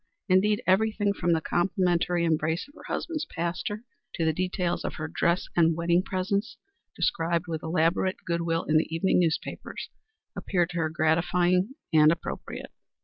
Indeed, 0.27 0.63
everything, 0.65 1.13
from 1.13 1.33
the 1.33 1.41
complimentary 1.41 2.25
embrace 2.25 2.67
of 2.67 2.73
her 2.73 2.91
husband's 2.91 3.25
pastor 3.27 3.83
to 4.15 4.25
the 4.25 4.33
details 4.33 4.83
of 4.83 4.95
her 4.95 5.07
dress 5.07 5.47
and 5.55 5.75
wedding 5.75 6.01
presents, 6.01 6.57
described 6.95 7.45
with 7.47 7.61
elaborate 7.61 8.17
good 8.25 8.41
will 8.41 8.63
in 8.63 8.77
the 8.77 8.87
evening 8.95 9.19
newspapers, 9.19 9.91
appeared 10.35 10.71
to 10.71 10.77
her 10.77 10.89
gratifying 10.89 11.75
and 11.93 12.11
appropriate. 12.11 12.71